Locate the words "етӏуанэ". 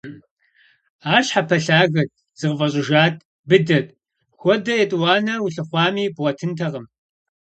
4.83-5.35